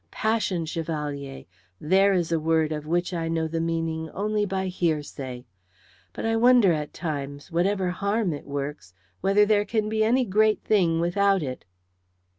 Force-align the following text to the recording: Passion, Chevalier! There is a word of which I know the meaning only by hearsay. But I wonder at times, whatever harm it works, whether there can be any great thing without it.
Passion, 0.09 0.65
Chevalier! 0.65 1.45
There 1.79 2.11
is 2.11 2.31
a 2.31 2.39
word 2.39 2.71
of 2.71 2.87
which 2.87 3.13
I 3.13 3.27
know 3.27 3.47
the 3.47 3.61
meaning 3.61 4.09
only 4.15 4.47
by 4.47 4.65
hearsay. 4.65 5.45
But 6.11 6.25
I 6.25 6.35
wonder 6.37 6.73
at 6.73 6.91
times, 6.91 7.51
whatever 7.51 7.91
harm 7.91 8.33
it 8.33 8.47
works, 8.47 8.95
whether 9.19 9.45
there 9.45 9.63
can 9.63 9.89
be 9.89 10.03
any 10.03 10.25
great 10.25 10.63
thing 10.63 10.99
without 11.01 11.43
it. 11.43 11.65